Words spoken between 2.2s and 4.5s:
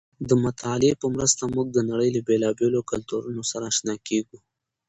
بېلابېلو کلتورونو سره اشنا کېږو.